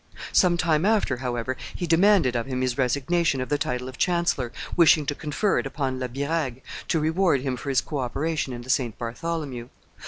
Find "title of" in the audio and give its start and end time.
3.59-3.99